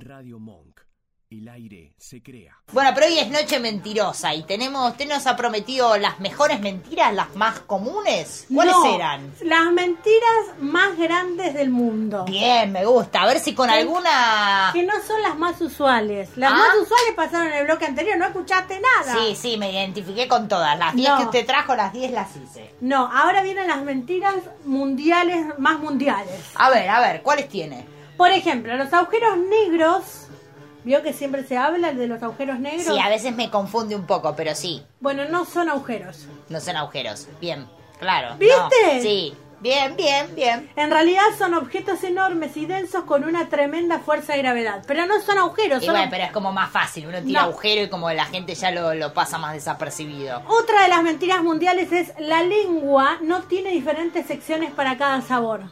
Radio 0.00 0.38
Monk. 0.38 0.80
El 1.30 1.48
aire 1.48 1.94
se 1.96 2.22
crea. 2.22 2.52
Bueno, 2.70 2.90
pero 2.94 3.06
hoy 3.06 3.18
es 3.18 3.28
noche 3.30 3.58
mentirosa 3.58 4.34
y 4.34 4.42
tenemos, 4.42 4.90
usted 4.92 5.08
nos 5.08 5.26
ha 5.26 5.34
prometido 5.36 5.96
las 5.96 6.20
mejores 6.20 6.60
mentiras, 6.60 7.14
las 7.14 7.34
más 7.34 7.60
comunes. 7.60 8.46
¿Cuáles 8.54 8.74
No, 8.74 8.94
eran? 8.94 9.32
Las 9.42 9.72
mentiras 9.72 10.58
más 10.60 10.98
grandes 10.98 11.54
del 11.54 11.70
mundo. 11.70 12.26
Bien, 12.26 12.70
me 12.72 12.84
gusta. 12.84 13.22
A 13.22 13.26
ver 13.26 13.40
si 13.40 13.54
con 13.54 13.68
Que- 13.70 13.74
alguna. 13.76 14.68
Que 14.74 14.82
no 14.84 14.92
son 15.04 15.20
las 15.22 15.36
más 15.38 15.58
usuales. 15.62 16.36
Las 16.36 16.52
Ah. 16.52 16.56
más 16.56 16.74
usuales 16.76 17.14
pasaron 17.16 17.46
en 17.48 17.54
el 17.54 17.64
bloque 17.64 17.86
anterior, 17.86 18.18
no 18.18 18.26
escuchaste 18.26 18.78
nada. 18.78 19.14
Sí, 19.18 19.34
sí, 19.34 19.56
me 19.56 19.72
identifiqué 19.72 20.28
con 20.28 20.46
todas. 20.46 20.78
Las 20.78 20.94
10 20.94 21.08
No. 21.08 21.16
que 21.18 21.24
usted 21.24 21.46
trajo, 21.46 21.74
las 21.74 21.92
10 21.94 22.12
las 22.12 22.36
hice. 22.36 22.70
No, 22.82 23.10
ahora 23.10 23.40
vienen 23.42 23.66
las 23.66 23.82
mentiras 23.82 24.34
mundiales, 24.66 25.58
más 25.58 25.80
mundiales. 25.80 26.38
A 26.54 26.68
ver, 26.68 26.86
a 26.90 27.00
ver, 27.00 27.22
¿cuáles 27.22 27.48
tiene? 27.48 27.95
Por 28.16 28.30
ejemplo, 28.30 28.76
los 28.76 28.92
agujeros 28.92 29.36
negros. 29.38 30.22
¿Vio 30.84 31.02
que 31.02 31.12
siempre 31.12 31.42
se 31.44 31.56
habla 31.56 31.92
de 31.92 32.06
los 32.06 32.22
agujeros 32.22 32.60
negros? 32.60 32.84
Sí, 32.84 32.96
a 33.00 33.08
veces 33.08 33.34
me 33.34 33.50
confunde 33.50 33.96
un 33.96 34.06
poco, 34.06 34.36
pero 34.36 34.54
sí, 34.54 34.82
Bueno, 35.00 35.24
no 35.28 35.44
son 35.44 35.68
agujeros. 35.68 36.26
no 36.48 36.60
son 36.60 36.76
agujeros. 36.76 37.26
Bien, 37.40 37.66
claro. 37.98 38.30
no. 38.30 38.36
¿Viste? 38.36 39.02
Sí, 39.02 39.34
bien, 39.58 39.96
bien, 39.96 40.32
bien. 40.36 40.70
En 40.76 40.92
realidad 40.92 41.24
son 41.36 41.54
objetos 41.54 42.04
enormes 42.04 42.56
y 42.56 42.66
densos 42.66 43.02
con 43.02 43.24
una 43.24 43.48
tremenda 43.48 43.98
fuerza 43.98 44.34
de 44.34 44.38
gravedad. 44.38 44.84
Pero 44.86 45.06
no 45.06 45.20
son 45.22 45.38
agujeros. 45.38 45.82
Y 45.82 45.86
son 45.86 45.96
bueno, 45.96 46.08
pero 46.08 46.22
es 46.22 46.30
como 46.30 46.52
más 46.52 46.70
fácil. 46.70 47.08
Uno 47.08 47.20
tira 47.20 47.40
No. 47.42 47.48
agujero 47.48 47.82
y 47.82 47.88
como 47.88 48.08
la 48.12 48.26
gente 48.26 48.54
ya 48.54 48.70
lo, 48.70 48.94
lo 48.94 49.12
pasa 49.12 49.38
más 49.38 49.54
desapercibido. 49.54 50.40
Otra 50.46 50.82
de 50.84 50.88
las 50.88 51.02
mentiras 51.02 51.42
mundiales 51.42 51.90
es 51.90 52.12
la 52.20 52.44
lengua 52.44 53.18
no 53.22 53.42
tiene 53.42 53.70
diferentes 53.70 54.24
secciones 54.26 54.70
para 54.72 54.96
cada 54.96 55.20
sabor. 55.20 55.62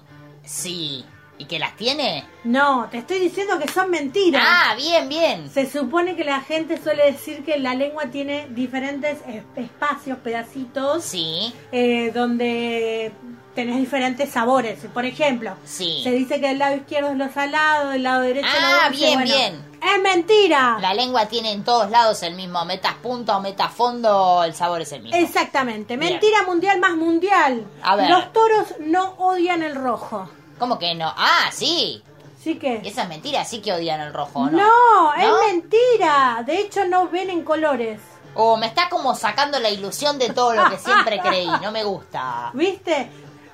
Sí. 0.45 1.05
¿Y 1.37 1.47
que 1.47 1.59
las 1.59 1.75
tiene? 1.77 2.25
No, 2.45 2.87
te 2.91 2.99
estoy 2.99 3.19
diciendo 3.19 3.59
que 3.59 3.67
son 3.69 3.91
mentiras. 3.91 4.41
Ah, 4.47 4.75
bien, 4.77 5.09
bien. 5.09 5.51
Se 5.51 5.69
supone 5.69 6.15
que 6.15 6.23
la 6.23 6.41
gente 6.41 6.81
suele 6.81 7.11
decir 7.11 7.45
que 7.45 7.59
la 7.59 7.75
lengua 7.75 8.05
tiene 8.07 8.47
diferentes 8.51 9.19
es- 9.27 9.43
espacios, 9.57 10.19
pedacitos, 10.19 11.03
Sí, 11.03 11.53
eh, 11.73 12.13
donde 12.15 13.11
tenés 13.55 13.77
diferentes 13.79 14.31
sabores. 14.31 14.79
Por 14.95 15.05
ejemplo, 15.07 15.55
Sí. 15.65 16.01
se 16.05 16.13
dice 16.13 16.41
que 16.41 16.51
el 16.53 16.59
lado 16.61 16.77
izquierdo 16.77 17.11
es 17.11 17.17
lo 17.17 17.29
salado, 17.33 17.91
el 17.93 18.05
lado 18.05 18.21
derecho 18.23 18.47
es 18.47 18.53
lo 18.53 18.67
Ah, 18.69 18.89
dulce. 18.89 19.05
bien, 19.05 19.15
Bueno, 19.21 19.35
bien. 19.35 19.75
Es 19.97 20.03
mentira. 20.03 20.79
La 20.81 20.95
lengua 20.95 21.27
tiene 21.27 21.51
en 21.53 21.63
todos 21.65 21.91
lados 21.91 22.23
el 22.23 22.35
mismo. 22.37 22.65
Metas 22.65 22.95
punta 23.03 23.37
o 23.37 23.41
metas 23.41 23.73
fondo, 23.73 24.43
el 24.45 24.55
sabor 24.55 24.81
es 24.81 24.93
el 24.93 25.03
mismo. 25.03 25.19
Exactamente. 25.19 25.97
Bien. 25.97 26.13
Mentira 26.13 26.43
mundial 26.45 26.79
más 26.81 26.95
mundial. 26.95 27.67
A 27.83 27.97
ver. 27.97 28.09
Los 28.09 28.33
toros 28.33 28.67
no 28.81 29.15
odian 29.19 29.63
el 29.63 29.75
rojo. 29.75 30.29
¿Cómo 30.59 30.79
que 30.79 30.95
no? 30.95 31.13
Ah, 31.17 31.51
sí. 31.53 32.03
¿Sí 32.41 32.57
que? 32.57 32.83
Esa 32.85 33.03
es 33.05 33.09
mentira, 33.09 33.45
sí 33.45 33.61
que 33.61 33.73
odian 33.73 34.01
el 34.01 34.13
rojo, 34.13 34.51
¿no? 34.51 34.59
No, 34.59 35.17
¿No? 35.17 35.41
es 35.41 35.53
mentira. 35.53 36.43
De 36.45 36.61
hecho, 36.61 36.85
no 36.87 37.09
ven 37.09 37.31
en 37.31 37.43
colores. 37.43 38.01
O 38.35 38.57
me 38.57 38.67
está 38.67 38.89
como 38.89 39.15
sacando 39.15 39.59
la 39.61 39.71
ilusión 39.71 40.19
de 40.19 40.31
todo 40.31 40.55
lo 40.55 40.69
que 40.69 40.79
siempre 40.79 41.21
creí. 41.21 41.49
No 41.63 41.73
me 41.73 41.85
gusta. 41.85 42.51
¿Viste? 42.55 43.09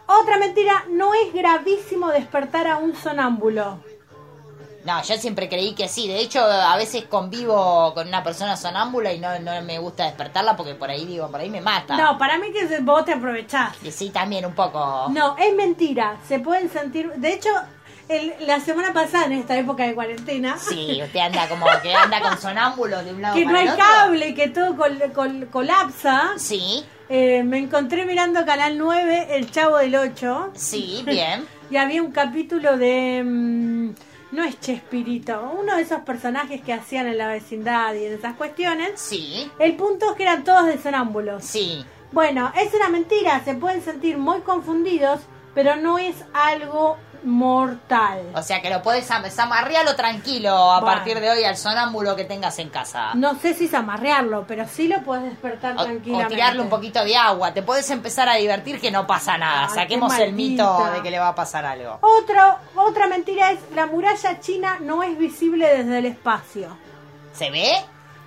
Otra 0.07 0.39
mentira, 0.39 0.85
no 0.89 1.15
es 1.15 1.33
gravísimo 1.33 2.09
despertar 2.09 2.67
a 2.67 2.79
un 2.79 2.97
sonámbulo. 2.97 3.79
No, 4.85 5.03
yo 5.03 5.15
siempre 5.17 5.49
creí 5.49 5.75
que 5.75 5.89
sí. 5.89 6.09
De 6.09 6.21
hecho, 6.21 6.43
a 6.45 6.77
veces 6.77 7.05
convivo 7.05 7.93
con 7.95 8.09
una 8.09 8.23
persona 8.23 8.57
sonámbula 8.57 9.13
y 9.13 9.19
no, 9.19 9.39
no 9.41 9.61
me 9.63 9.79
gusta 9.79 10.05
despertarla 10.05 10.57
porque 10.57 10.75
por 10.75 10.89
ahí 10.91 11.05
digo, 11.07 11.29
por 11.31 11.41
ahí 11.41 11.51
me 11.51 11.61
mata. 11.61 11.97
No, 11.97 12.17
para 12.19 12.39
mí 12.39 12.49
que 12.53 12.79
vos 12.81 13.05
te 13.05 13.13
aprovechás. 13.13 13.77
Y 13.83 13.91
sí, 13.91 14.11
también 14.11 14.47
un 14.47 14.55
poco. 14.55 15.07
No, 15.11 15.37
es 15.37 15.55
mentira. 15.55 16.17
Se 16.27 16.39
pueden 16.39 16.71
sentir... 16.71 17.13
De 17.17 17.35
hecho, 17.35 17.51
el- 18.09 18.35
la 18.47 18.59
semana 18.61 18.93
pasada, 18.93 19.27
en 19.27 19.33
esta 19.33 19.57
época 19.57 19.85
de 19.85 19.95
cuarentena, 19.95 20.57
Sí, 20.59 21.01
usted 21.05 21.21
anda 21.21 21.47
como 21.49 21.67
que 21.83 21.95
anda 21.95 22.21
con 22.21 22.39
sonámbulos 22.41 23.05
de 23.05 23.13
un 23.13 23.23
lado 23.23 23.35
que 23.37 23.45
no 23.45 23.57
hay 23.57 23.67
el 23.67 23.73
otro. 23.75 23.85
cable 23.85 24.29
y 24.29 24.35
que 24.35 24.49
todo 24.49 24.77
col- 24.77 25.13
col- 25.15 25.49
colapsa, 25.51 26.31
Sí, 26.37 26.85
eh, 27.09 27.43
me 27.45 27.59
encontré 27.59 28.05
mirando 28.07 28.45
Canal 28.47 28.79
9, 28.79 29.29
El 29.37 29.51
Chavo 29.51 29.77
del 29.77 29.95
8, 29.95 30.53
sí, 30.55 31.03
bien. 31.07 31.47
y 31.71 31.77
había 31.77 32.03
un 32.03 32.11
capítulo 32.13 32.77
de... 32.79 33.23
mm, 33.25 33.80
no 34.33 34.45
es 34.45 34.59
Chespirito, 34.61 35.53
uno 35.61 35.77
de 35.77 35.83
esos 35.83 36.01
personajes 36.03 36.61
que 36.63 36.73
hacían 36.73 37.07
en 37.07 37.19
la 37.19 37.29
vecindad 37.29 37.95
y 37.95 38.05
en 38.05 38.13
esas 38.15 38.37
cuestiones. 38.37 39.01
Sí, 39.01 39.51
El 39.59 39.77
punto 39.77 40.11
es 40.11 40.17
que 40.17 40.23
eran 40.25 40.45
todos 40.45 40.67
de 40.67 40.79
sonámbulos. 40.79 41.45
sí. 41.45 41.85
Bueno, 42.13 42.53
es 42.61 42.75
una 42.75 42.89
mentira, 42.89 43.41
se 43.45 43.55
pueden 43.55 43.83
sentir 43.83 44.19
muy 44.19 44.41
confundidos, 44.41 45.21
pero 45.55 45.77
no 45.77 45.97
es 45.97 46.17
algo 46.33 46.97
mortal. 47.25 48.21
O 48.35 48.43
sea 48.43 48.61
que 48.63 48.71
lo 48.71 48.83
puedes 48.83 49.11
am- 49.11 49.29
zamarrearlo 49.31 49.97
tranquilo 49.97 50.51
a 50.51 50.81
Bueno. 50.81 50.95
partir 50.97 51.21
de 51.21 51.31
hoy 51.31 51.45
al 51.45 51.57
sonámbulo 51.57 52.17
que 52.17 52.25
tengas 52.25 52.59
en 52.59 52.69
casa. 52.71 53.15
No 53.15 53.35
sé 53.39 53.55
si 53.55 53.69
zamarrearlo, 53.69 54.45
pero 54.47 54.67
sí 54.69 54.89
lo 54.89 55.03
puedes 55.03 55.25
despertar 55.25 55.77
O, 55.77 55.81
o 55.81 55.85
tranquilamente. 55.85 56.35
tirarle 56.35 56.61
un 56.63 56.69
poquito 56.69 57.05
de 57.05 57.17
agua. 57.17 57.53
Te 57.53 57.63
puedes 57.63 57.89
empezar 57.91 58.29
a 58.29 58.35
divertir 58.37 58.81
que 58.81 58.91
no 58.91 59.07
pasa 59.07 59.37
nada. 59.39 59.69
Ay, 59.71 59.75
Saquemos 59.75 60.19
el 60.19 60.33
mito 60.33 60.85
de 60.93 61.03
que 61.03 61.11
le 61.11 61.19
va 61.19 61.29
a 61.29 61.35
pasar 61.35 61.65
algo. 61.65 61.99
Otro, 62.01 62.57
otra 62.77 63.07
mentira 63.07 63.51
es 63.53 63.59
la 63.75 63.87
muralla 63.87 64.41
china 64.41 64.79
no 64.81 65.03
es 65.03 65.17
visible 65.19 65.67
desde 65.77 65.99
el 65.99 66.07
espacio. 66.07 66.69
¿Se 67.33 67.51
ve? 67.51 67.73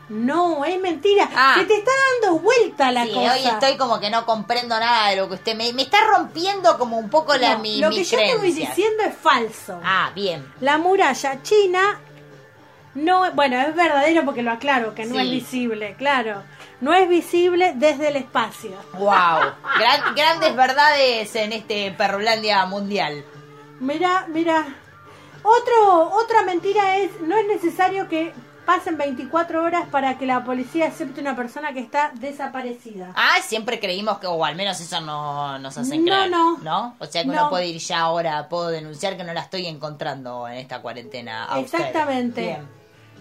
No, 0.10 0.66
es 0.66 0.80
mentira. 0.82 1.30
Ah. 1.36 1.56
Se 1.58 1.66
te 1.66 1.76
está 1.78 1.92
dando 2.22 2.40
vuelta 2.40 2.92
la 2.92 3.06
sí, 3.06 3.14
cosa. 3.14 3.34
hoy 3.34 3.46
estoy 3.46 3.78
como 3.78 4.00
que 4.00 4.10
no 4.10 4.26
comprendo 4.26 4.78
nada 4.80 5.10
de 5.10 5.16
lo 5.16 5.28
que 5.30 5.36
usted 5.36 5.56
me... 5.56 5.72
Me 5.74 5.84
está 5.84 5.98
rompiendo 6.16 6.78
como 6.78 6.98
un 7.00 7.10
poco 7.10 7.36
la, 7.36 7.54
No, 7.56 7.60
mi, 7.60 7.78
lo 7.80 7.90
que 7.90 7.98
mis 8.00 8.12
yo 8.12 8.18
te 8.18 8.24
voy 8.32 8.40
creencias. 8.40 8.70
diciendo 8.76 9.04
es 9.04 9.16
falso. 9.16 9.80
Ah, 9.84 10.12
bien. 10.14 10.46
La 10.60 10.78
muralla 10.78 11.42
china 11.42 12.00
no, 12.96 13.32
bueno, 13.32 13.60
es 13.60 13.76
verdadero 13.76 14.24
porque 14.24 14.44
lo 14.44 14.52
aclaro, 14.52 14.94
que 14.94 15.06
no 15.06 15.16
Sí. 15.16 15.22
es 15.22 15.32
visible, 15.32 15.96
claro. 15.98 16.44
No 16.80 16.94
es 16.94 17.10
visible 17.10 17.74
desde 17.76 18.10
el 18.10 18.18
espacio. 18.18 18.72
Wow. 18.94 19.52
grandes 20.16 20.56
verdades 20.56 21.36
en 21.36 21.54
este 21.54 21.92
Perrolandia 21.98 22.64
mundial. 22.68 23.26
Mira, 23.80 24.28
mira. 24.30 24.66
Otro, 25.42 26.12
otra 26.14 26.44
mentira 26.44 26.98
es, 26.98 27.20
no 27.22 27.36
es 27.36 27.48
necesario 27.48 28.08
que 28.10 28.32
pasen 28.66 28.98
24 28.98 29.64
horas 29.64 29.88
para 29.90 30.18
que 30.18 30.26
la 30.26 30.44
policía 30.44 30.88
acepte 30.88 31.22
una 31.22 31.36
persona 31.36 31.74
que 31.74 31.80
está 31.80 32.12
desaparecida. 32.16 33.12
Ah, 33.16 33.36
siempre 33.42 33.80
creímos 33.80 34.20
que, 34.20 34.28
o 34.28 34.44
al 34.46 34.56
menos 34.56 34.80
eso 34.80 35.02
no 35.02 35.60
nos 35.60 35.78
hacen 35.78 36.04
No, 36.06 36.12
creer. 36.12 36.32
no. 36.64 36.96
O 37.00 37.06
sea 37.06 37.22
que 37.24 37.28
No. 37.28 37.34
uno 37.34 37.50
puede 37.50 37.68
ir 37.68 37.78
ya 37.80 38.00
ahora, 38.02 38.48
puedo 38.50 38.70
denunciar 38.70 39.18
que 39.18 39.24
no 39.24 39.34
la 39.34 39.42
estoy 39.42 39.66
encontrando 39.68 40.48
en 40.48 40.56
esta 40.56 40.82
cuarentena. 40.82 41.46
a 41.46 41.60
usted. 41.60 41.78
Exactamente. 41.80 42.42
Bien. 42.42 42.68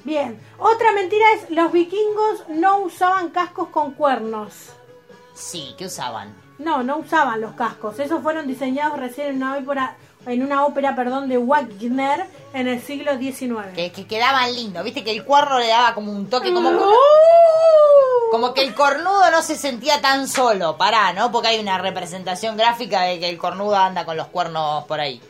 Bien. 0.05 0.41
Otra 0.59 0.93
mentira 0.93 1.25
es, 1.35 1.51
los 1.51 1.71
vikingos 1.73 2.49
no 2.49 2.79
usaban 2.81 3.31
cascos 3.31 3.69
con 3.69 3.93
cuernos. 3.93 4.53
Sí, 5.35 5.75
¿qué 5.79 5.87
usaban? 5.87 6.35
No, 6.63 6.83
no 6.83 6.99
usaban 6.99 7.41
los 7.41 7.55
cascos. 7.55 7.99
Esos 7.99 8.23
fueron 8.23 8.47
diseñados 8.47 8.99
recién 8.99 9.29
en 9.29 9.37
una 9.37 9.57
ópera, 9.57 9.97
en 10.27 10.43
una 10.43 10.65
ópera, 10.65 10.95
perdón, 10.95 11.29
de 11.29 11.39
Wagner 11.39 12.27
en 12.55 12.69
el 12.69 12.81
siglo 12.81 13.19
XIX. 13.19 13.75
Que, 13.75 13.91
que 13.91 14.07
quedaban 14.07 14.55
lindos. 14.55 14.85
Viste 14.85 15.03
que 15.03 15.11
el 15.11 15.25
cuerno 15.25 15.59
le 15.59 15.69
daba 15.69 15.95
como 15.95 16.13
un 16.13 16.31
toque, 16.31 16.53
como, 16.53 16.71
como, 16.71 16.93
como 18.31 18.55
que 18.55 18.63
el 18.63 18.75
cornudo 18.75 19.31
no 19.33 19.43
se 19.43 19.57
sentía 19.57 20.01
tan 20.01 20.29
solo. 20.29 20.77
Pará, 20.77 21.13
¿no? 21.13 21.33
Porque 21.33 21.49
hay 21.49 21.61
una 21.61 21.79
representación 21.79 22.57
gráfica 22.57 23.03
de 23.03 23.19
que 23.19 23.29
el 23.29 23.39
cornudo 23.39 23.77
anda 23.77 24.05
con 24.05 24.17
los 24.17 24.29
cuernos 24.29 24.85
por 24.85 25.01
ahí. 25.01 25.21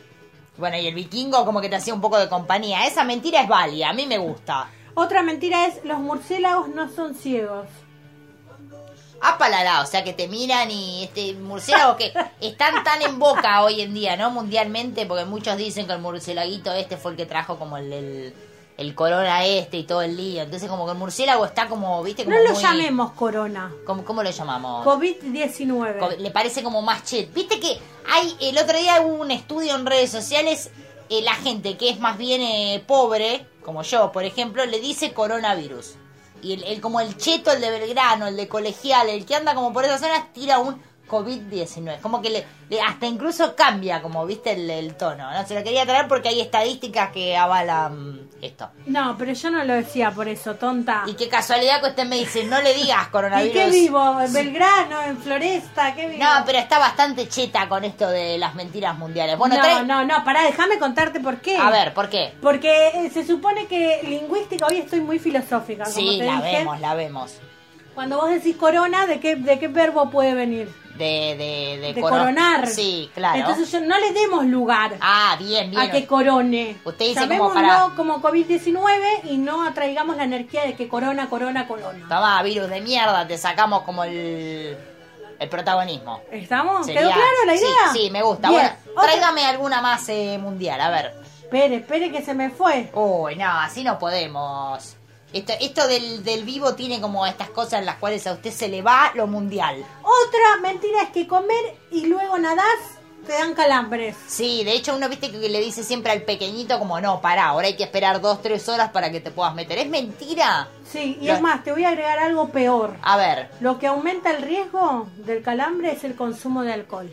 Bueno, 0.58 0.76
y 0.76 0.86
el 0.86 0.94
vikingo 0.94 1.46
como 1.46 1.62
que 1.62 1.70
te 1.70 1.76
hacía 1.76 1.94
un 1.94 2.02
poco 2.02 2.18
de 2.18 2.28
compañía. 2.28 2.86
Esa 2.86 3.04
mentira 3.04 3.40
es 3.40 3.48
válida, 3.48 3.88
a 3.88 3.92
mí 3.94 4.06
me 4.06 4.18
gusta. 4.18 4.68
Otra 4.94 5.22
mentira 5.22 5.66
es, 5.66 5.82
los 5.84 5.98
murciélagos 5.98 6.68
no 6.68 6.90
son 6.90 7.14
ciegos. 7.14 7.66
Apalala, 9.24 9.80
o 9.82 9.86
sea 9.86 10.02
que 10.02 10.12
te 10.12 10.26
miran 10.26 10.70
y 10.70 11.04
este 11.04 11.34
murciélago 11.34 11.96
que 11.96 12.12
están 12.40 12.82
tan 12.82 13.00
en 13.02 13.18
boca 13.18 13.62
hoy 13.62 13.80
en 13.80 13.94
día, 13.94 14.16
¿no? 14.16 14.30
Mundialmente, 14.30 15.06
porque 15.06 15.24
muchos 15.24 15.56
dicen 15.56 15.86
que 15.86 15.92
el 15.92 16.00
murciélaguito 16.00 16.72
este 16.72 16.96
fue 16.96 17.12
el 17.12 17.16
que 17.16 17.26
trajo 17.26 17.56
como 17.58 17.76
el, 17.76 17.92
el, 17.92 18.34
el 18.78 18.94
corona 18.96 19.44
este 19.44 19.76
y 19.76 19.84
todo 19.84 20.02
el 20.02 20.16
lío. 20.16 20.42
Entonces 20.42 20.68
como 20.68 20.86
que 20.86 20.92
el 20.92 20.98
murciélago 20.98 21.44
está 21.44 21.68
como, 21.68 22.02
viste, 22.02 22.24
como 22.24 22.36
No 22.36 22.42
lo 22.42 22.52
muy- 22.54 22.62
llamemos 22.62 23.12
corona. 23.12 23.72
¿Cómo, 23.86 24.04
cómo 24.04 24.22
lo 24.24 24.30
llamamos? 24.30 24.84
COVID-19. 24.84 25.98
Co- 25.98 26.10
Le 26.18 26.30
parece 26.32 26.62
como 26.64 26.82
más 26.82 27.04
chet. 27.04 27.32
Viste 27.32 27.60
que 27.60 27.78
hay, 28.10 28.36
el 28.40 28.58
otro 28.58 28.76
día 28.76 29.00
hubo 29.02 29.22
un 29.22 29.30
estudio 29.30 29.76
en 29.76 29.86
redes 29.86 30.10
sociales, 30.10 30.70
eh, 31.08 31.22
la 31.22 31.34
gente 31.34 31.76
que 31.76 31.90
es 31.90 32.00
más 32.00 32.18
bien 32.18 32.40
eh, 32.42 32.82
pobre, 32.86 33.46
como 33.64 33.82
yo, 33.82 34.10
por 34.10 34.24
ejemplo, 34.24 34.64
le 34.66 34.80
dice 34.80 35.12
coronavirus. 35.12 35.94
Y 36.42 36.54
el, 36.54 36.64
el- 36.64 36.80
como 36.80 37.00
el 37.00 37.16
cheto, 37.16 37.52
el 37.52 37.60
de 37.60 37.70
Belgrano, 37.70 38.26
el 38.26 38.36
de 38.36 38.48
colegial, 38.48 39.08
el 39.08 39.24
que 39.24 39.36
anda 39.36 39.54
como 39.54 39.72
por 39.72 39.84
esas 39.84 40.00
zonas, 40.00 40.32
tira 40.32 40.58
un 40.58 40.82
COVID-19. 41.12 42.00
Como 42.00 42.22
que 42.22 42.30
le, 42.30 42.44
le- 42.70 42.80
hasta 42.80 43.06
incluso 43.06 43.54
cambia, 43.54 44.00
como 44.00 44.24
viste, 44.26 44.52
el, 44.52 44.68
el 44.70 44.94
tono. 44.96 45.30
No 45.30 45.46
se 45.46 45.54
lo 45.54 45.62
quería 45.62 45.84
traer 45.84 46.08
porque 46.08 46.30
hay 46.30 46.40
estadísticas 46.40 47.10
que 47.12 47.36
avalan 47.36 48.22
esto. 48.40 48.70
No, 48.86 49.14
pero 49.18 49.32
yo 49.34 49.50
no 49.50 49.62
lo 49.64 49.74
decía 49.74 50.10
por 50.10 50.26
eso, 50.28 50.54
tonta. 50.56 51.04
Y 51.06 51.14
qué 51.14 51.28
casualidad 51.28 51.80
que 51.82 51.90
usted 51.90 52.06
me 52.06 52.16
dice, 52.16 52.44
no 52.44 52.60
le 52.62 52.74
digas 52.74 53.06
¿Y 53.08 53.10
coronavirus. 53.10 53.52
qué 53.52 53.70
vivo? 53.70 54.20
¿En 54.20 54.32
Belgrano? 54.32 55.02
¿En 55.02 55.18
Floresta? 55.18 55.94
¿Qué 55.94 56.06
vivo? 56.08 56.24
No, 56.24 56.30
pero 56.46 56.58
está 56.58 56.78
bastante 56.78 57.28
cheta 57.28 57.68
con 57.68 57.84
esto 57.84 58.08
de 58.08 58.38
las 58.38 58.54
mentiras 58.54 58.96
mundiales. 58.98 59.36
Bueno, 59.38 59.56
no, 59.56 59.62
trae- 59.62 59.84
no, 59.86 60.04
no, 60.04 60.24
pará, 60.24 60.42
déjame 60.44 60.78
contarte 60.78 61.20
por 61.20 61.36
qué. 61.40 61.56
A 61.58 61.70
ver, 61.70 61.92
¿por 61.94 62.08
qué? 62.08 62.32
Porque 62.40 62.88
eh, 62.94 63.10
se 63.12 63.26
supone 63.26 63.66
que 63.66 64.00
lingüística, 64.04 64.66
hoy 64.66 64.78
estoy 64.78 65.00
muy 65.00 65.18
filosófica, 65.18 65.84
como 65.84 65.94
Sí, 65.96 66.18
te 66.18 66.24
la 66.26 66.36
dije. 66.36 66.58
vemos, 66.58 66.80
la 66.80 66.94
vemos. 66.94 67.34
Cuando 67.94 68.16
vos 68.16 68.30
decís 68.30 68.56
corona, 68.56 69.06
¿de 69.06 69.20
qué, 69.20 69.36
de 69.36 69.58
qué 69.58 69.68
verbo 69.68 70.08
puede 70.10 70.32
venir? 70.32 70.72
De, 70.96 71.34
de, 71.38 71.78
de, 71.80 71.92
De 71.94 72.00
coro- 72.02 72.16
coronar. 72.18 72.66
Sí, 72.66 73.10
claro. 73.14 73.38
Entonces 73.38 73.72
yo, 73.72 73.80
no 73.80 73.98
le 73.98 74.12
demos 74.12 74.44
lugar 74.44 74.92
Ah, 75.00 75.36
bien, 75.38 75.70
bien. 75.70 75.82
a 75.82 75.90
que 75.90 76.06
corone. 76.06 76.76
Usted 76.84 77.06
dice 77.06 77.26
como 77.28 77.52
para- 77.52 77.88
como 77.96 78.20
COVID-19 78.20 79.22
y 79.30 79.38
no 79.38 79.64
atraigamos 79.66 80.16
la 80.16 80.24
energía 80.24 80.64
de 80.64 80.74
que 80.74 80.88
corona, 80.88 81.28
corona, 81.30 81.66
corona. 81.66 82.06
Toma, 82.08 82.42
virus 82.42 82.68
de 82.68 82.80
mierda, 82.82 83.26
te 83.26 83.38
sacamos 83.38 83.82
como 83.82 84.04
el, 84.04 84.76
el 85.38 85.48
protagonismo. 85.48 86.20
¿Estamos? 86.30 86.84
Sería- 86.84 87.00
¿Quedó 87.00 87.10
clara 87.12 87.28
la 87.46 87.54
idea? 87.54 87.68
Sí, 87.94 88.10
me 88.10 88.22
gusta. 88.22 88.50
Bien. 88.50 88.70
Bueno, 88.84 89.00
tráigame 89.02 89.46
alguna 89.46 89.80
más 89.80 90.06
eh, 90.10 90.36
mundial, 90.38 90.80
a 90.80 90.90
ver. 90.90 91.14
Espere, 91.42 91.76
espere 91.76 92.10
que 92.12 92.22
se 92.22 92.34
me 92.34 92.50
fue. 92.50 92.90
Uy, 92.94 93.36
no, 93.36 93.46
así 93.46 93.82
no 93.82 93.98
podemos. 93.98 94.96
Esto, 95.32 95.52
esto 95.60 95.86
del, 95.88 96.22
del 96.24 96.44
vivo 96.44 96.74
tiene 96.74 97.00
como 97.00 97.26
estas 97.26 97.48
cosas 97.50 97.80
en 97.80 97.86
las 97.86 97.96
cuales 97.96 98.26
a 98.26 98.32
usted 98.32 98.50
se 98.52 98.68
le 98.68 98.82
va 98.82 99.12
lo 99.14 99.26
mundial. 99.26 99.84
Otra 100.02 100.60
mentira 100.60 101.02
es 101.02 101.10
que 101.10 101.26
comer 101.26 101.76
y 101.90 102.06
luego 102.06 102.38
nadás 102.38 102.66
te 103.26 103.32
dan 103.32 103.54
calambres. 103.54 104.16
Sí, 104.26 104.64
de 104.64 104.72
hecho 104.72 104.96
uno 104.96 105.08
viste 105.08 105.30
que 105.30 105.48
le 105.48 105.60
dice 105.60 105.84
siempre 105.84 106.10
al 106.12 106.22
pequeñito 106.22 106.78
como 106.78 107.00
no, 107.00 107.20
pará, 107.20 107.46
ahora 107.46 107.68
hay 107.68 107.76
que 107.76 107.84
esperar 107.84 108.20
dos, 108.20 108.42
tres 108.42 108.68
horas 108.68 108.90
para 108.90 109.10
que 109.12 109.20
te 109.20 109.30
puedas 109.30 109.54
meter. 109.54 109.78
¿Es 109.78 109.88
mentira? 109.88 110.68
Sí, 110.90 111.16
y 111.20 111.26
Lo- 111.28 111.34
es 111.34 111.40
más, 111.40 111.62
te 111.64 111.70
voy 111.72 111.84
a 111.84 111.90
agregar 111.90 112.18
algo 112.18 112.48
peor. 112.50 112.96
A 113.00 113.16
ver, 113.16 113.48
Lo 113.60 113.78
que 113.78 113.86
aumenta 113.86 114.30
el 114.32 114.42
riesgo 114.42 115.08
del 115.18 115.42
calambre 115.42 115.92
es 115.92 116.04
el 116.04 116.14
consumo 116.16 116.62
de 116.62 116.72
alcohol. 116.72 117.10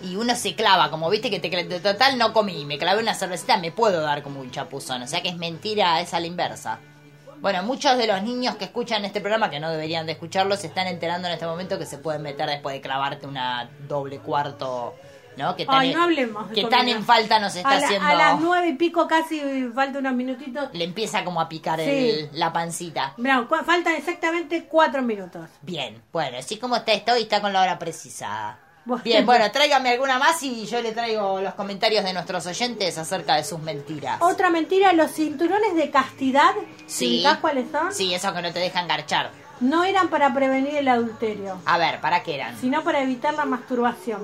y 0.00 0.16
uno 0.16 0.34
se 0.36 0.54
clava, 0.56 0.90
como 0.90 1.08
viste 1.10 1.28
que 1.30 1.38
te 1.38 1.48
de 1.50 1.78
total 1.80 2.18
no 2.18 2.32
comí, 2.32 2.64
me 2.64 2.76
clavé 2.78 3.00
una 3.02 3.14
cervecita, 3.14 3.56
me 3.58 3.70
puedo 3.72 4.00
dar 4.00 4.22
como 4.22 4.40
un 4.40 4.50
chapuzón, 4.50 5.02
o 5.02 5.06
sea 5.06 5.22
que 5.22 5.28
es 5.28 5.36
mentira, 5.36 6.00
es 6.00 6.12
a 6.14 6.18
la 6.20 6.26
inversa. 6.26 6.78
Bueno, 7.42 7.62
muchos 7.64 7.98
de 7.98 8.06
los 8.06 8.22
niños 8.22 8.54
que 8.56 8.64
escuchan 8.66 9.04
este 9.04 9.20
programa, 9.20 9.50
que 9.50 9.58
no 9.58 9.68
deberían 9.70 10.06
de 10.06 10.12
escucharlo, 10.12 10.56
se 10.56 10.68
están 10.68 10.86
enterando 10.86 11.26
en 11.26 11.34
este 11.34 11.44
momento 11.44 11.76
que 11.78 11.86
se 11.86 11.98
pueden 11.98 12.22
meter 12.22 12.48
después 12.48 12.72
de 12.74 12.80
clavarte 12.80 13.26
una 13.26 13.68
doble 13.88 14.20
cuarto, 14.20 14.94
¿no? 15.36 15.56
Que 15.56 15.66
tan, 15.66 15.74
Ay, 15.80 15.90
en- 15.90 15.96
no 15.96 16.04
hablemos 16.04 16.48
de 16.48 16.54
que 16.54 16.62
tan 16.66 16.80
comida. 16.80 16.96
en 16.96 17.04
falta 17.04 17.40
nos 17.40 17.56
está 17.56 17.68
A, 17.70 17.78
la- 17.80 17.84
haciendo... 17.86 18.06
a 18.08 18.14
las 18.14 18.40
nueve 18.40 18.68
y 18.68 18.72
pico 18.74 19.08
casi 19.08 19.40
falta 19.74 19.98
unos 19.98 20.14
minutitos. 20.14 20.68
Le 20.72 20.84
empieza 20.84 21.24
como 21.24 21.40
a 21.40 21.48
picar 21.48 21.80
Sí. 21.80 21.90
el- 21.90 22.30
la 22.34 22.52
pancita. 22.52 23.14
Cu- 23.16 23.56
faltan 23.66 23.96
exactamente 23.96 24.66
cuatro 24.66 25.02
minutos. 25.02 25.48
Bien, 25.62 26.00
bueno, 26.12 26.38
así 26.38 26.58
como 26.58 26.76
está 26.76 26.92
esto 26.92 27.16
y 27.18 27.22
está 27.22 27.40
con 27.40 27.52
la 27.52 27.60
hora 27.62 27.76
precisada. 27.76 28.56
Bien, 29.04 29.24
bueno, 29.24 29.50
tráigame 29.52 29.90
alguna 29.90 30.18
más 30.18 30.42
y 30.42 30.66
yo 30.66 30.80
le 30.82 30.92
traigo 30.92 31.40
los 31.40 31.54
comentarios 31.54 32.04
de 32.04 32.12
nuestros 32.12 32.46
oyentes 32.46 32.98
acerca 32.98 33.36
de 33.36 33.44
sus 33.44 33.60
mentiras. 33.60 34.18
Otra 34.20 34.50
mentira, 34.50 34.92
los 34.92 35.10
cinturones 35.12 35.74
de 35.76 35.90
castidad, 35.90 36.52
Sí. 36.86 37.06
¿ubicás 37.18 37.38
cuáles 37.38 37.70
son? 37.70 37.92
Sí, 37.92 38.12
eso 38.14 38.32
que 38.34 38.42
no 38.42 38.52
te 38.52 38.58
dejan 38.58 38.88
garchar. 38.88 39.30
No 39.60 39.84
eran 39.84 40.08
para 40.08 40.34
prevenir 40.34 40.74
el 40.76 40.88
adulterio, 40.88 41.58
A 41.64 41.78
ver, 41.78 42.00
¿para 42.00 42.22
qué 42.24 42.34
eran? 42.34 42.58
sino 42.60 42.82
para 42.82 43.00
evitar 43.02 43.34
la 43.34 43.44
masturbación. 43.44 44.20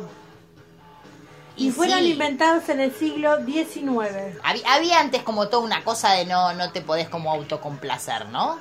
Y, 1.57 1.69
Y 1.69 1.71
fueron 1.73 2.01
sí. 2.01 2.13
inventados 2.13 2.69
en 2.69 2.81
el 2.81 2.93
siglo 2.95 3.45
XIX. 3.45 4.39
Había, 4.45 4.75
había 4.75 5.01
antes 5.01 5.23
como 5.23 5.49
toda 5.49 5.65
una 5.65 5.83
cosa 5.85 6.13
de 6.13 6.25
no, 6.25 6.53
no 6.55 6.71
te 6.73 6.81
podés 6.81 7.09
como 7.09 7.31
autocomplacer, 7.33 8.27
¿no? 8.29 8.59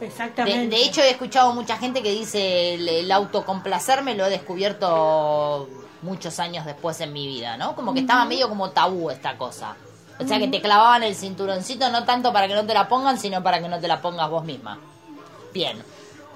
De, 0.00 0.06
Exactamente. 0.06 0.76
de 0.76 0.82
hecho 0.82 1.00
he 1.00 1.10
escuchado 1.10 1.52
mucha 1.52 1.76
gente 1.76 2.02
que 2.02 2.10
dice 2.10 2.74
el, 2.74 2.88
el 2.88 3.12
autocomplacerme 3.12 4.14
lo 4.14 4.26
he 4.26 4.30
descubierto 4.30 5.68
muchos 6.02 6.38
años 6.38 6.66
después 6.66 7.00
en 7.00 7.12
mi 7.12 7.26
vida, 7.26 7.56
¿no? 7.56 7.74
Como 7.74 7.94
que 7.94 8.00
estaba 8.00 8.24
medio 8.24 8.48
como 8.48 8.70
tabú 8.70 9.10
esta 9.10 9.36
cosa. 9.36 9.74
O 10.18 10.26
sea 10.26 10.38
que 10.38 10.46
te 10.46 10.60
clavaban 10.60 11.02
el 11.02 11.16
cinturoncito 11.16 11.90
no 11.90 12.04
tanto 12.04 12.32
para 12.32 12.46
que 12.46 12.54
no 12.54 12.64
te 12.64 12.74
la 12.74 12.88
pongan, 12.88 13.18
sino 13.18 13.42
para 13.42 13.60
que 13.60 13.68
no 13.68 13.80
te 13.80 13.88
la 13.88 14.00
pongas 14.00 14.30
vos 14.30 14.44
misma. 14.44 14.78
Bien. 15.52 15.82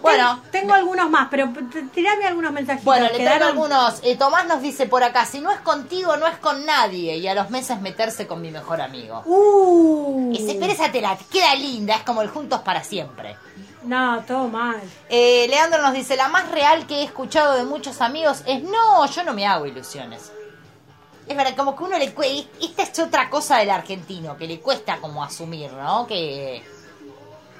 Bueno, 0.03 0.41
Ten- 0.50 0.62
tengo 0.62 0.75
algunos 0.75 1.11
más, 1.11 1.29
pero 1.31 1.49
tirame 1.93 2.27
algunos 2.27 2.53
mensajitos. 2.53 2.85
bueno, 2.85 3.06
le 3.12 3.19
traigo 3.25 3.47
algunos. 3.47 4.00
Eh, 4.03 4.17
Tomás 4.17 4.47
nos 4.47 4.62
dice 4.62 4.87
por 4.87 5.03
acá, 5.03 5.25
si 5.27 5.41
no 5.41 5.50
es 5.50 5.59
contigo, 5.61 6.17
no 6.17 6.27
es 6.27 6.37
con 6.39 6.65
nadie. 6.65 7.17
Y 7.17 7.27
a 7.29 7.35
los 7.35 7.50
meses 7.50 7.81
meterse 7.81 8.27
con 8.27 8.41
mi 8.41 8.50
mejor 8.50 8.81
amigo. 8.81 9.23
Uh. 9.27 10.33
Ese, 10.35 10.55
pero 10.59 10.73
esa 10.73 10.91
te 10.93 11.00
la 11.00 11.17
queda 11.31 11.55
linda, 11.56 11.97
es 11.97 12.03
como 12.03 12.23
el 12.23 12.29
juntos 12.29 12.61
para 12.61 12.85
siempre. 12.85 13.37
No, 13.83 14.21
todo 14.27 14.49
mal. 14.49 14.81
Eh, 15.09 15.47
Leandro 15.49 15.81
nos 15.83 15.93
dice, 15.93 16.17
la 16.17 16.29
más 16.29 16.50
real 16.50 16.87
que 16.87 16.97
he 16.97 17.05
escuchado 17.05 17.55
de 17.55 17.65
muchos 17.65 18.00
amigos 18.00 18.43
es, 18.47 18.62
no, 18.62 19.06
yo 19.06 19.25
no 19.25 19.35
me 19.35 19.47
hago 19.47 19.67
ilusiones. 19.67 20.33
Es 21.27 21.37
verdad, 21.37 21.55
como 21.56 21.77
que 21.77 21.85
uno 21.85 21.99
le 21.99 22.12
cuesta, 22.15 22.49
esta 22.61 22.83
es 22.85 22.99
otra 22.99 23.29
cosa 23.31 23.59
del 23.59 23.71
argentino, 23.71 24.37
que 24.37 24.47
le 24.47 24.61
cuesta 24.61 24.97
como 24.99 25.23
asumir, 25.23 25.71
¿no? 25.73 26.06
Que, 26.06 26.65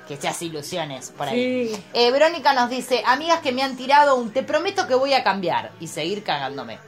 que 0.09 0.17
se 0.17 0.27
hace 0.27 0.47
ilusiones 0.47 1.13
por 1.17 1.29
ahí. 1.29 1.69
Sí. 1.69 1.85
Eh, 1.93 2.11
Verónica 2.11 2.55
nos 2.55 2.71
dice, 2.71 3.03
amigas 3.07 3.41
que 3.41 3.53
me 3.53 3.63
han 3.63 3.77
tirado 3.77 4.17
un 4.17 4.33
te 4.33 4.43
prometo 4.43 4.87
que 4.89 4.95
voy 4.95 5.13
a 5.13 5.23
cambiar 5.23 5.71
y 5.79 5.87
seguir 5.87 6.25
cagándome. 6.25 6.79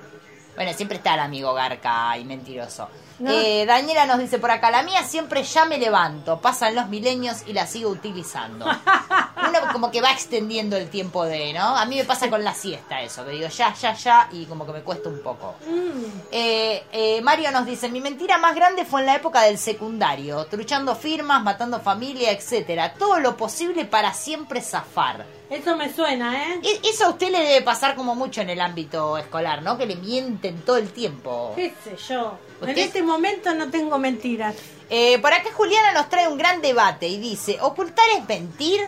Bueno, 0.56 0.72
siempre 0.72 0.96
está 0.96 1.14
el 1.14 1.20
amigo 1.20 1.54
garca 1.54 2.16
y 2.18 2.24
mentiroso. 2.24 2.88
No. 3.18 3.30
Eh, 3.30 3.66
Daniela 3.66 4.06
nos 4.06 4.18
dice 4.18 4.38
por 4.38 4.50
acá, 4.50 4.70
la 4.70 4.82
mía 4.82 5.04
siempre 5.04 5.42
ya 5.42 5.66
me 5.66 5.76
levanto, 5.76 6.40
pasan 6.40 6.74
los 6.74 6.88
milenios 6.88 7.42
y 7.46 7.52
la 7.52 7.66
sigo 7.66 7.90
utilizando. 7.90 8.66
Uno 9.50 9.72
como 9.72 9.90
que 9.90 10.00
va 10.00 10.12
extendiendo 10.12 10.76
el 10.76 10.88
tiempo 10.88 11.24
de, 11.24 11.52
¿no? 11.52 11.76
A 11.76 11.84
mí 11.84 11.96
me 11.96 12.04
pasa 12.04 12.30
con 12.30 12.42
la 12.42 12.54
siesta 12.54 13.02
eso, 13.02 13.24
que 13.24 13.32
digo 13.32 13.48
ya, 13.48 13.74
ya, 13.74 13.94
ya 13.94 14.28
y 14.32 14.46
como 14.46 14.64
que 14.66 14.72
me 14.72 14.80
cuesta 14.82 15.08
un 15.08 15.20
poco. 15.22 15.54
Mm. 15.66 16.04
Eh, 16.32 16.84
eh, 16.92 17.20
Mario 17.22 17.50
nos 17.50 17.66
dice, 17.66 17.88
mi 17.88 18.00
mentira 18.00 18.38
más 18.38 18.54
grande 18.54 18.84
fue 18.84 19.00
en 19.00 19.06
la 19.06 19.16
época 19.16 19.42
del 19.42 19.58
secundario, 19.58 20.44
truchando 20.46 20.94
firmas, 20.96 21.42
matando 21.42 21.80
familia, 21.80 22.30
etcétera. 22.32 22.94
Todo 22.94 23.18
lo 23.18 23.36
posible 23.36 23.84
para 23.84 24.12
siempre 24.14 24.60
zafar. 24.60 25.24
Eso 25.50 25.76
me 25.76 25.92
suena, 25.92 26.44
¿eh? 26.54 26.60
E- 26.62 26.80
Eso 26.88 27.06
a 27.06 27.10
usted 27.10 27.30
le 27.30 27.40
debe 27.40 27.62
pasar 27.62 27.96
como 27.96 28.14
mucho 28.14 28.40
en 28.40 28.50
el 28.50 28.60
ámbito 28.60 29.18
escolar, 29.18 29.62
¿no? 29.62 29.76
Que 29.76 29.86
le 29.86 29.96
mienten 29.96 30.62
todo 30.62 30.76
el 30.76 30.92
tiempo. 30.92 31.52
¿Qué 31.56 31.74
sé 31.82 31.96
yo? 32.08 32.38
En 32.62 32.78
este 32.78 33.02
momento 33.02 33.52
no 33.54 33.68
tengo 33.70 33.98
mentiras. 33.98 34.54
Eh, 34.88 35.18
por 35.20 35.32
acá 35.32 35.48
Juliana 35.52 35.92
nos 35.92 36.08
trae 36.08 36.28
un 36.28 36.36
gran 36.38 36.60
debate 36.62 37.08
y 37.08 37.18
dice, 37.18 37.58
¿ocultar 37.60 38.04
es 38.16 38.28
mentir? 38.28 38.80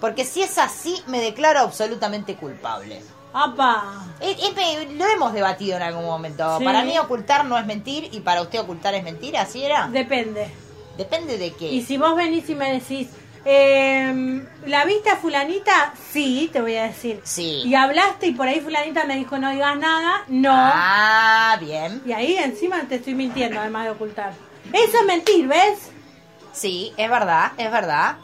Porque 0.00 0.24
si 0.24 0.42
es 0.42 0.58
así, 0.58 1.02
me 1.06 1.20
declaro 1.20 1.60
absolutamente 1.60 2.36
culpable. 2.36 3.02
¡Apa! 3.32 4.06
Lo 4.96 5.06
hemos 5.06 5.32
debatido 5.32 5.76
en 5.76 5.82
algún 5.82 6.04
momento. 6.04 6.58
Sí. 6.58 6.64
Para 6.64 6.82
mí 6.82 6.98
ocultar 6.98 7.44
no 7.44 7.56
es 7.58 7.66
mentir 7.66 8.08
y 8.12 8.20
para 8.20 8.42
usted 8.42 8.60
ocultar 8.60 8.94
es 8.94 9.04
mentir, 9.04 9.36
¿así 9.36 9.62
era? 9.62 9.88
Depende. 9.88 10.48
Depende 10.96 11.38
de 11.38 11.52
qué. 11.52 11.68
Y 11.68 11.82
si 11.82 11.96
vos 11.96 12.16
venís 12.16 12.48
y 12.48 12.54
me 12.54 12.72
decís, 12.72 13.08
eh, 13.44 14.44
¿la 14.66 14.84
viste 14.84 15.10
a 15.10 15.16
fulanita? 15.16 15.94
Sí, 16.10 16.50
te 16.52 16.60
voy 16.60 16.76
a 16.76 16.84
decir. 16.84 17.20
Sí. 17.24 17.62
Y 17.64 17.74
hablaste 17.74 18.26
y 18.26 18.32
por 18.32 18.48
ahí 18.48 18.60
fulanita 18.60 19.04
me 19.04 19.16
dijo 19.16 19.38
no 19.38 19.50
digas 19.50 19.78
nada, 19.78 20.24
no. 20.28 20.52
Ah, 20.52 21.56
bien. 21.60 22.02
Y 22.04 22.12
ahí 22.12 22.36
encima 22.36 22.82
te 22.88 22.96
estoy 22.96 23.14
mintiendo, 23.14 23.60
además 23.60 23.84
de 23.84 23.90
ocultar. 23.90 24.32
Eso 24.72 24.98
es 24.98 25.06
mentir, 25.06 25.46
¿ves? 25.46 25.90
Sí, 26.52 26.92
es 26.96 27.08
verdad, 27.08 27.52
es 27.56 27.70
verdad. 27.70 28.16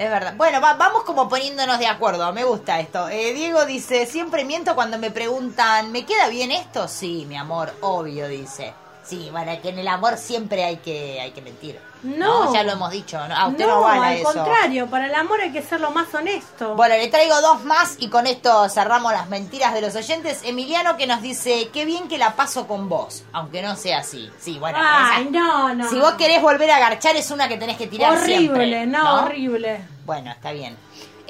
Es 0.00 0.08
verdad. 0.10 0.34
Bueno, 0.36 0.62
va- 0.62 0.72
vamos 0.74 1.04
como 1.04 1.28
poniéndonos 1.28 1.78
de 1.78 1.86
acuerdo. 1.86 2.32
Me 2.32 2.42
gusta 2.44 2.80
esto. 2.80 3.10
Eh, 3.10 3.34
Diego 3.34 3.66
dice, 3.66 4.06
siempre 4.06 4.46
miento 4.46 4.74
cuando 4.74 4.96
me 4.98 5.10
preguntan, 5.10 5.92
¿me 5.92 6.06
queda 6.06 6.28
bien 6.28 6.50
esto? 6.52 6.88
Sí, 6.88 7.26
mi 7.28 7.36
amor, 7.36 7.74
obvio, 7.82 8.26
dice. 8.26 8.72
Sí, 9.10 9.28
bueno, 9.32 9.50
que 9.60 9.70
en 9.70 9.78
el 9.80 9.88
amor 9.88 10.16
siempre 10.16 10.64
hay 10.64 10.76
que, 10.76 11.20
hay 11.20 11.32
que 11.32 11.42
mentir. 11.42 11.80
No. 12.04 12.54
Ya 12.54 12.62
lo 12.62 12.70
hemos 12.72 12.90
dicho. 12.92 13.18
¿no? 13.28 13.34
A 13.36 13.48
usted 13.48 13.66
no, 13.66 13.80
vale 13.82 14.06
al 14.06 14.14
eso. 14.18 14.32
contrario, 14.32 14.86
para 14.88 15.06
el 15.06 15.14
amor 15.14 15.40
hay 15.40 15.50
que 15.52 15.62
ser 15.62 15.80
lo 15.80 15.90
más 15.90 16.14
honesto. 16.14 16.74
Bueno, 16.76 16.94
le 16.96 17.08
traigo 17.08 17.38
dos 17.40 17.64
más 17.64 17.96
y 17.98 18.08
con 18.08 18.26
esto 18.28 18.68
cerramos 18.68 19.12
las 19.12 19.28
mentiras 19.28 19.74
de 19.74 19.80
los 19.82 19.96
oyentes. 19.96 20.40
Emiliano 20.44 20.96
que 20.96 21.08
nos 21.08 21.20
dice, 21.22 21.68
qué 21.72 21.84
bien 21.84 22.06
que 22.08 22.18
la 22.18 22.36
paso 22.36 22.68
con 22.68 22.88
vos, 22.88 23.24
aunque 23.32 23.62
no 23.62 23.74
sea 23.76 23.98
así. 23.98 24.30
Sí, 24.38 24.58
bueno, 24.60 24.78
Ay, 24.80 25.22
esa- 25.22 25.30
no, 25.30 25.74
no. 25.74 25.90
si 25.90 25.98
vos 25.98 26.12
querés 26.12 26.40
volver 26.40 26.70
a 26.70 26.78
garchar 26.78 27.16
es 27.16 27.30
una 27.32 27.48
que 27.48 27.56
tenés 27.56 27.76
que 27.76 27.88
tirar 27.88 28.12
Horrible, 28.16 28.36
siempre. 28.38 28.86
no, 28.86 29.24
horrible. 29.24 29.80
Bueno, 30.06 30.30
está 30.30 30.52
bien. 30.52 30.76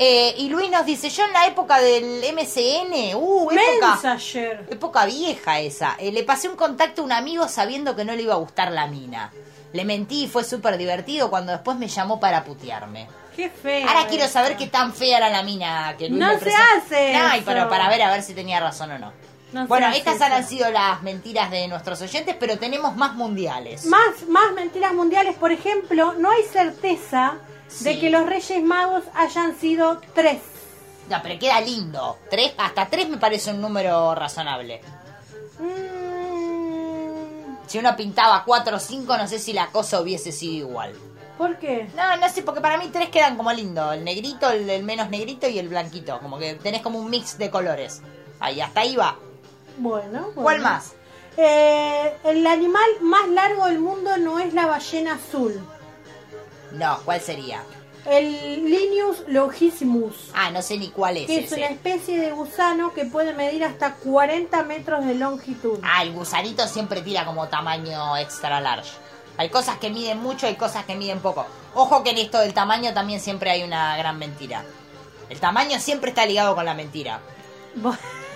Eh, 0.03 0.35
y 0.39 0.49
Luis 0.49 0.71
nos 0.71 0.87
dice, 0.87 1.11
yo 1.11 1.27
en 1.27 1.33
la 1.35 1.47
época 1.47 1.79
del 1.79 2.23
MCN, 2.35 3.15
uh, 3.17 3.51
época, 3.51 3.95
Messenger. 3.97 4.67
época 4.71 5.05
vieja 5.05 5.61
esa, 5.61 5.95
eh, 5.99 6.11
le 6.11 6.23
pasé 6.25 6.49
un 6.49 6.57
contacto 6.57 7.03
a 7.03 7.05
un 7.05 7.13
amigo 7.13 7.47
sabiendo 7.49 7.95
que 7.95 8.07
no 8.07 8.15
le 8.15 8.23
iba 8.23 8.33
a 8.33 8.39
gustar 8.39 8.73
la 8.73 8.87
mina. 8.87 9.31
Le 9.75 9.85
mentí 9.85 10.25
y 10.25 10.27
fue 10.29 10.43
súper 10.43 10.79
divertido 10.79 11.29
cuando 11.29 11.53
después 11.53 11.77
me 11.77 11.87
llamó 11.87 12.19
para 12.19 12.45
putearme. 12.45 13.09
Qué 13.37 13.51
feo. 13.51 13.87
Ahora 13.87 14.07
quiero 14.07 14.27
saber 14.27 14.57
qué 14.57 14.69
tan 14.69 14.95
fea 14.95 15.19
era 15.19 15.29
la 15.29 15.43
mina 15.43 15.95
que 15.99 16.09
Luis 16.09 16.19
No 16.19 16.29
me 16.29 16.39
se 16.39 16.41
presentó. 16.47 16.65
hace 16.79 17.13
eso. 17.13 17.43
pero 17.45 17.69
para 17.69 17.91
ver 17.91 18.01
a 18.01 18.11
ver 18.11 18.23
si 18.23 18.33
tenía 18.33 18.59
razón 18.59 18.93
o 18.93 18.99
no. 18.99 19.13
No 19.53 19.63
se 19.63 19.67
bueno, 19.69 19.89
hace 19.89 19.99
estas 19.99 20.15
eso. 20.17 20.25
han 20.25 20.47
sido 20.49 20.71
las 20.71 21.03
mentiras 21.03 21.51
de 21.51 21.69
nuestros 21.69 22.01
oyentes, 22.01 22.35
pero 22.41 22.59
tenemos 22.59 22.97
más 22.97 23.15
mundiales. 23.17 23.85
Más, 23.85 24.27
más 24.29 24.53
mentiras 24.55 24.95
mundiales, 24.95 25.37
por 25.37 25.53
ejemplo, 25.53 26.15
no 26.15 26.31
hay 26.31 26.43
certeza 26.45 27.35
de 27.81 27.99
que 27.99 28.11
los 28.11 28.27
Reyes 28.27 28.63
Magos 28.63 29.05
hayan 29.15 29.59
sido 29.59 30.01
tres. 30.15 30.41
No, 31.09 31.19
pero 31.23 31.39
queda 31.39 31.61
lindo. 31.61 32.19
Tres, 32.31 32.53
hasta 32.59 32.89
tres 32.89 33.09
me 33.09 33.17
parece 33.17 33.51
un 33.51 33.61
número 33.61 34.15
razonable. 34.15 34.81
Mm, 35.59 37.57
Si 37.67 37.79
uno 37.79 37.95
pintaba 37.97 38.43
cuatro 38.45 38.77
o 38.77 38.81
cinco, 38.81 39.17
no 39.17 39.27
sé 39.29 39.39
si 39.39 39.53
la 39.53 39.69
cosa 39.69 40.01
hubiese 40.01 40.33
sido 40.33 40.69
igual. 40.69 40.93
¿Por 41.39 41.57
qué? 41.59 41.89
No, 41.97 42.17
no 42.17 42.29
sé, 42.29 42.43
porque 42.43 42.61
para 42.61 42.77
mí 42.79 42.91
tres 42.93 43.09
quedan 43.09 43.37
como 43.37 43.53
lindo. 43.53 43.93
El 43.93 44.05
negrito, 44.05 44.51
el, 44.51 44.69
el 44.69 44.83
menos 44.83 45.09
negrito 45.09 45.49
y 45.49 45.59
el 45.59 45.69
blanquito. 45.69 46.19
Como 46.21 46.39
que 46.39 46.55
tenés 46.55 46.83
como 46.83 46.99
un 46.99 47.09
mix 47.09 47.39
de 47.39 47.51
colores. 47.51 48.03
Ahí, 48.41 48.61
hasta 48.61 48.81
ahí 48.81 48.97
va. 48.97 49.17
Bueno, 49.79 50.21
bueno. 50.35 50.43
¿Cuál 50.43 50.61
más? 50.61 50.93
Eh, 51.37 52.13
el 52.25 52.47
animal 52.47 52.91
más 53.01 53.29
largo 53.29 53.67
del 53.67 53.79
mundo 53.79 54.17
no 54.19 54.39
es 54.39 54.53
la 54.53 54.67
ballena 54.67 55.15
azul. 55.15 55.61
No, 56.73 56.99
¿cuál 57.05 57.21
sería? 57.21 57.63
El 58.07 58.65
Linius 58.65 59.25
longissimus, 59.29 60.31
Ah, 60.35 60.51
no 60.51 60.63
sé 60.63 60.79
ni 60.79 60.89
cuál 60.89 61.19
es 61.19 61.27
que 61.27 61.41
es 61.45 61.53
una 61.53 61.67
especie 61.67 62.19
de 62.19 62.33
gusano 62.33 62.95
que 62.95 63.05
puede 63.05 63.35
medir 63.35 63.63
hasta 63.63 63.95
40 63.97 64.63
metros 64.63 65.05
de 65.05 65.15
longitud. 65.17 65.79
Ah, 65.83 66.03
el 66.03 66.13
gusanito 66.13 66.67
siempre 66.67 67.03
tira 67.03 67.27
como 67.27 67.49
tamaño 67.49 68.17
extra 68.17 68.61
large. 68.61 68.91
Hay 69.37 69.51
cosas 69.51 69.79
que 69.79 69.91
miden 69.91 70.23
mucho, 70.23 70.47
hay 70.47 70.55
cosas 70.57 70.85
que 70.87 70.95
miden 70.95 71.21
poco. 71.21 71.47
Ojo 71.75 72.03
que 72.03 72.11
en 72.11 72.19
esto 72.19 72.39
del 72.39 72.55
tamaño 72.55 72.95
también 72.95 73.21
siempre 73.21 73.51
hay 73.51 73.63
una 73.63 73.97
gran 73.99 74.19
mentira. 74.19 74.65
El 75.29 75.39
tamaño 75.39 75.79
siempre 75.79 76.11
está 76.11 76.25
ligado 76.27 76.55
con 76.55 76.65
la 76.65 76.75
mentira. 76.75 77.21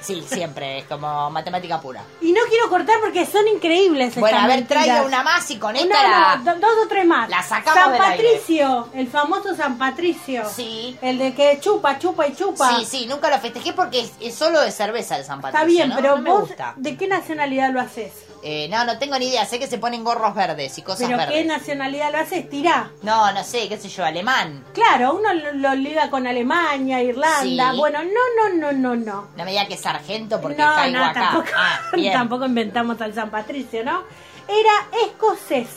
Sí, 0.05 0.23
siempre, 0.29 0.79
es 0.79 0.85
como 0.85 1.31
matemática 1.31 1.81
pura. 1.81 2.03
Y 2.21 2.33
no 2.33 2.41
quiero 2.49 2.69
cortar 2.69 2.97
porque 3.01 3.25
son 3.27 3.47
increíbles. 3.49 4.15
Bueno, 4.17 4.39
a 4.39 4.47
ver, 4.47 4.67
traiga 4.67 5.03
una 5.03 5.23
más 5.23 5.51
y 5.51 5.57
con 5.57 5.75
esta 5.77 6.03
la... 6.03 6.37
no, 6.37 6.55
dos 6.57 6.85
o 6.85 6.89
tres 6.89 7.07
más. 7.07 7.29
la 7.31 7.43
sacamos 7.43 7.83
San 7.83 7.93
del 7.93 8.03
aire. 8.03 8.25
Patricio, 8.33 8.89
el 8.95 9.09
famoso 9.09 9.55
San 9.57 9.79
Patricio. 9.79 10.45
Sí. 10.49 10.97
El 11.01 11.19
de 11.19 11.35
que 11.35 11.59
chupa, 11.61 11.99
chupa 11.99 12.27
y 12.27 12.35
chupa. 12.37 12.77
Sí, 12.79 12.85
sí, 12.85 13.07
nunca 13.07 13.31
lo 13.31 13.39
festejé 13.39 13.73
porque 13.73 14.01
es, 14.01 14.13
es 14.21 14.35
solo 14.35 14.61
de 14.61 14.71
cerveza 14.71 15.17
el 15.17 15.25
San 15.25 15.41
Patricio. 15.41 15.61
Está 15.61 15.67
bien, 15.67 15.89
¿no? 15.89 15.97
pero 15.97 16.19
No 16.19 16.31
vos, 16.33 16.49
gusta. 16.49 16.75
¿de 16.77 16.97
qué 16.97 17.07
nacionalidad 17.09 17.71
lo 17.73 17.81
haces? 17.81 18.13
Eh, 18.47 18.69
no, 18.69 18.85
no 18.85 18.99
tengo 18.99 19.19
ni 19.19 19.29
idea. 19.29 19.47
Sé 19.47 19.59
que 19.59 19.67
se 19.67 19.79
ponen 19.79 20.05
gorros 20.05 20.35
verdes 20.35 20.77
y 20.77 20.83
cosas 20.83 21.07
¿Pero 21.07 21.17
verdes. 21.17 21.35
qué 21.35 21.45
nacionalidad 21.45 22.13
lo 22.13 22.19
haces? 22.19 22.49
Tirá. 22.51 22.91
No, 23.01 23.33
no 23.33 23.43
sé, 23.43 23.69
qué 23.71 23.79
sé 23.79 23.89
yo, 23.89 24.05
alemán. 24.05 24.63
Claro, 24.75 25.15
uno 25.15 25.33
lo, 25.33 25.53
lo 25.55 25.75
liga 25.75 26.11
con 26.11 26.27
Alemania, 26.27 27.03
Irlanda. 27.03 27.73
Sí. 27.73 27.79
Bueno, 27.79 28.01
no, 28.05 28.11
no, 28.51 28.55
no, 28.57 28.73
no, 28.73 28.97
no. 28.97 29.29
No 29.35 29.45
me 29.45 29.51
diga 29.51 29.67
que 29.67 29.75
es 29.75 29.81
sargento 29.81 30.41
porque 30.43 30.63
no, 30.63 30.75
caigo 30.75 30.99
no, 30.99 31.05
acá. 31.07 31.21
tampoco, 31.21 31.49
Ah, 31.57 31.81
tampoco 32.13 32.45
inventamos 32.45 33.01
al 33.01 33.15
San 33.15 33.31
Patricio, 33.31 33.83
¿no? 33.83 34.03
Era 34.47 35.07
escocés. 35.07 35.69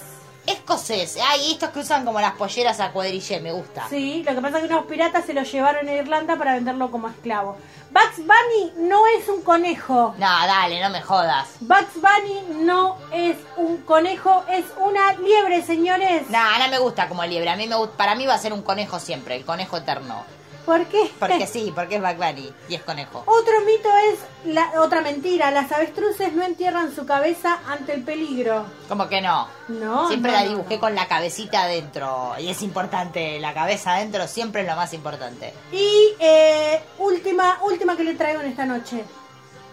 Escocés. 0.48 1.18
Ay, 1.22 1.52
estos 1.52 1.70
que 1.72 1.80
usan 1.80 2.06
como 2.06 2.22
las 2.22 2.34
polleras 2.34 2.80
a 2.80 2.92
cuadrille, 2.92 3.40
me 3.42 3.52
gusta. 3.52 3.86
Sí, 3.90 4.24
lo 4.26 4.34
que 4.34 4.42
pasa 4.42 4.58
es 4.58 4.64
que 4.68 4.74
unos 4.74 4.86
piratas 4.86 5.26
se 5.26 5.34
lo 5.34 5.44
llevaron 5.44 5.88
a 5.88 5.94
Irlanda 5.94 6.38
para 6.38 6.54
venderlo 6.54 6.90
como 6.90 7.10
esclavo. 7.10 7.58
Bugs 7.92 8.18
Bunny 8.18 8.88
no 8.88 9.06
es 9.08 9.28
un 9.28 9.42
conejo. 9.42 10.16
No, 10.18 10.26
dale, 10.26 10.82
no 10.82 10.90
me 10.90 11.02
jodas. 11.02 11.50
Bugs 11.60 11.96
Bunny 11.96 12.64
no 12.66 12.98
es 13.12 13.38
un 13.58 13.78
conejo, 13.78 14.46
es 14.50 14.66
una 14.78 15.14
liebre, 15.14 15.62
señores. 15.64 16.30
No, 16.30 16.60
no 16.60 16.68
me 16.70 16.80
gusta 16.80 17.10
como 17.10 17.26
liebre. 17.26 17.50
A 17.50 17.58
mí 17.58 17.68
me 17.68 17.76
para 17.98 18.16
mí 18.16 18.26
va 18.26 18.34
a 18.34 18.40
ser 18.40 18.54
un 18.54 18.62
conejo 18.62 19.00
siempre, 19.00 19.36
el 19.36 19.46
conejo 19.46 19.78
eterno. 19.78 20.24
¿Por 20.68 20.86
qué? 20.88 21.10
Porque 21.18 21.48
sí, 21.48 21.72
porque 21.74 21.96
es 21.96 22.02
Bunny 22.02 22.54
y 22.68 22.76
es 22.76 22.84
conejo. 22.84 23.24
Otro 23.26 23.54
mito 23.66 23.88
es 24.12 24.54
la 24.54 24.82
otra 24.82 25.00
mentira. 25.00 25.50
Las 25.50 25.72
avestruces 25.72 26.34
no 26.34 26.44
entierran 26.44 26.94
su 26.94 27.06
cabeza 27.06 27.60
ante 27.70 27.94
el 27.94 28.04
peligro. 28.04 28.66
Como 28.90 29.08
que 29.08 29.22
no. 29.22 29.48
No. 29.70 30.10
Siempre 30.10 30.34
no, 30.34 30.38
la 30.38 30.44
dibujé 30.44 30.76
no. 30.76 30.82
con 30.82 30.94
la 30.94 31.08
cabecita 31.08 31.64
adentro. 31.64 32.34
Y 32.38 32.50
es 32.50 32.62
importante, 32.64 33.40
la 33.40 33.54
cabeza 33.54 33.96
adentro 33.96 34.28
siempre 34.28 34.64
es 34.64 34.68
lo 34.68 34.76
más 34.76 34.94
importante. 34.94 35.54
Y 35.72 36.14
eh, 36.20 36.82
última, 37.00 37.60
última 37.64 37.96
que 37.96 38.04
le 38.04 38.16
traigo 38.16 38.42
en 38.42 38.48
esta 38.48 38.66
noche. 38.66 39.06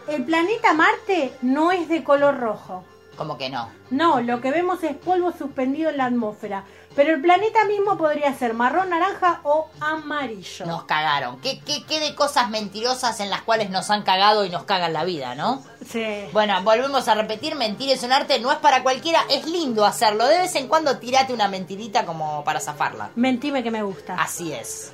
El 0.06 0.24
planeta 0.24 0.74
Marte 0.74 1.32
no 1.42 1.72
es 1.72 1.88
de 1.88 2.04
color 2.04 2.38
rojo. 2.38 2.84
Como 3.16 3.36
que 3.36 3.50
no. 3.50 3.68
No, 3.90 4.20
lo 4.20 4.40
que 4.40 4.50
vemos 4.50 4.82
es 4.82 4.96
polvo 4.96 5.32
suspendido 5.32 5.90
en 5.90 5.96
la 5.96 6.06
atmósfera. 6.06 6.64
Pero 6.94 7.14
el 7.14 7.20
planeta 7.20 7.64
mismo 7.64 7.98
podría 7.98 8.32
ser 8.34 8.54
marrón, 8.54 8.90
naranja 8.90 9.40
o 9.42 9.68
amarillo. 9.80 10.66
Nos 10.66 10.84
cagaron. 10.84 11.40
¿Qué, 11.40 11.60
qué, 11.60 11.84
qué 11.84 12.00
de 12.00 12.14
cosas 12.14 12.50
mentirosas 12.50 13.18
en 13.20 13.30
las 13.30 13.42
cuales 13.42 13.70
nos 13.70 13.90
han 13.90 14.02
cagado 14.02 14.44
y 14.44 14.50
nos 14.50 14.64
cagan 14.64 14.92
la 14.92 15.04
vida, 15.04 15.34
no? 15.34 15.62
Sí. 15.86 16.26
Bueno, 16.32 16.62
volvemos 16.62 17.08
a 17.08 17.14
repetir, 17.14 17.56
mentir 17.56 17.90
es 17.90 18.02
un 18.02 18.12
arte, 18.12 18.38
no 18.38 18.52
es 18.52 18.58
para 18.58 18.82
cualquiera, 18.82 19.24
es 19.28 19.46
lindo 19.46 19.84
hacerlo. 19.84 20.26
De 20.26 20.38
vez 20.38 20.54
en 20.54 20.68
cuando 20.68 20.98
tirate 20.98 21.32
una 21.32 21.48
mentirita 21.48 22.06
como 22.06 22.44
para 22.44 22.60
zafarla. 22.60 23.10
Mentime 23.16 23.62
que 23.62 23.70
me 23.70 23.82
gusta. 23.82 24.14
Así 24.14 24.52
es. 24.52 24.92